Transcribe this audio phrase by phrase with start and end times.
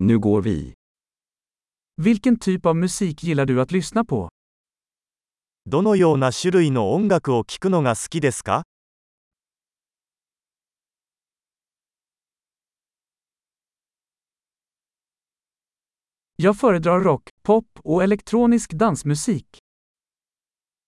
[0.00, 0.74] Nu går
[5.66, 8.62] どのような種類の音楽を聴くのが好きですか？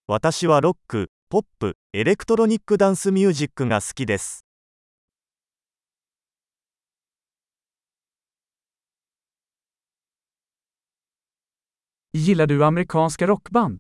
[0.07, 4.45] 私はロック、ポップ、エレクトロニックダンスミュージックが好きです。
[12.18, 13.80] Gillar du amerikanska rockband?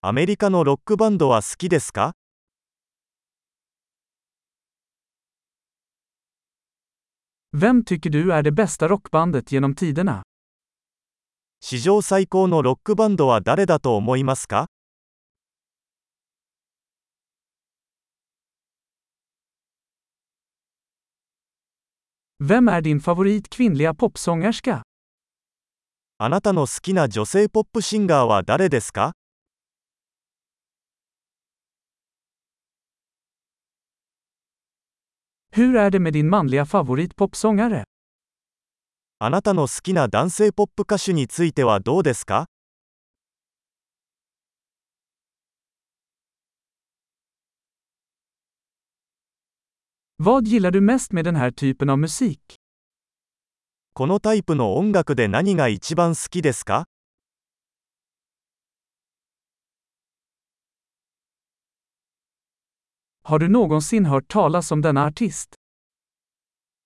[0.00, 2.12] アメリカのロックバンドは好きですか
[7.52, 10.22] Vem tycker du är det bästa rockbandet genom tiderna?
[11.60, 14.66] 史上最高のロックバンドは誰だと思いますか
[22.38, 24.82] Vem är din favorit kvinnliga popsångerska?
[26.17, 29.11] あなたの好きな女性ポップシンガーは誰ですか?
[39.19, 42.45] あなたの好きな男性ポップ歌手についてはどうですか
[50.79, 52.54] mest med den här typen av musik?
[53.97, 56.83] このタイプの音楽で何が一番好きですか?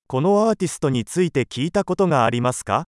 [0.07, 2.85] このアーティストについて聞いたことがありますか?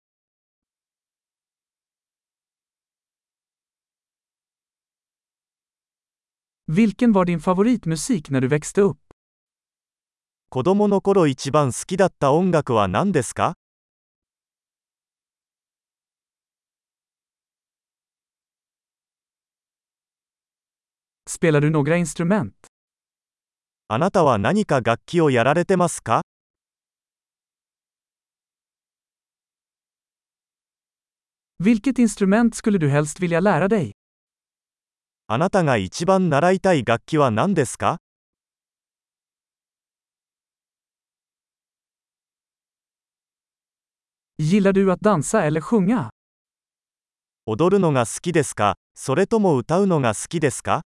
[10.49, 13.55] 子供の頃一番好きだった音楽は何ですか
[21.29, 22.53] Spelar du några instrument?
[23.87, 26.23] あなたは何か楽器をやられてますか
[31.61, 33.91] Vilket instrument skulle du helst vilja lära dig?
[35.27, 37.99] あなたが一番習いたい楽器は何ですか
[44.39, 46.09] Gillar du att dansa eller sjunga?
[47.45, 50.81] 踊るのが好きですかそれとも歌うのが好きですか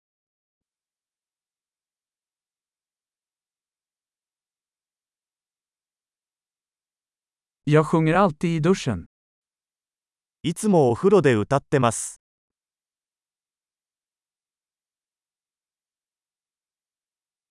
[7.72, 9.04] Jag sjunger alltid i duschen.
[10.42, 12.20] いつもお風呂で歌ってます。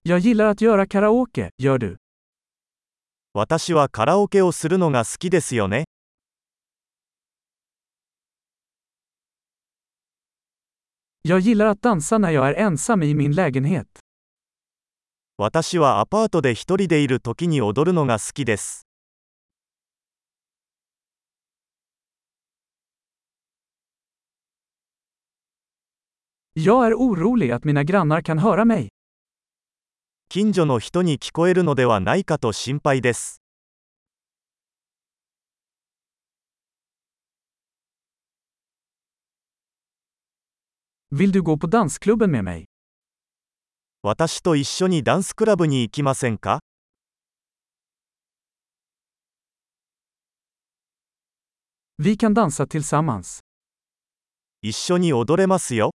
[0.03, 1.97] Jag gillar att göra karaoke, gör du?
[3.34, 5.85] 私はカラオケをするのが好きですよね。
[11.24, 13.88] Jag gillar att dansa när jag är ensam i min lägenhet.
[15.38, 18.88] 私はアパートで一人でいる時に踊るのが好きです。
[26.53, 28.89] Jag är orolig att mina grannar kan höra mig.
[30.29, 33.41] 近所の人に聞こえるのではないかと心配です。
[41.11, 42.65] Vill du gå på dansklubben med mig?
[44.03, 46.59] 私と一緒にダンスクラブに行きませんか
[51.97, 53.39] Vi kan dansa tillsammans.
[54.61, 55.91] 一緒に踊れますよ。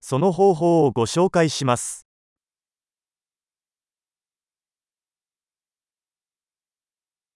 [0.00, 2.03] その方法をご紹介します。